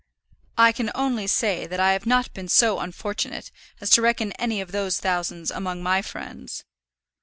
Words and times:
"I 0.57 0.71
can 0.71 0.89
only 0.95 1.27
say 1.27 1.67
that 1.67 1.79
I 1.79 1.93
have 1.93 2.07
not 2.07 2.33
been 2.33 2.47
so 2.47 2.79
unfortunate 2.79 3.51
as 3.79 3.91
to 3.91 4.01
reckon 4.01 4.31
any 4.39 4.59
of 4.59 4.71
those 4.71 4.99
thousands 4.99 5.51
among 5.51 5.83
my 5.83 6.01
friends." 6.01 6.63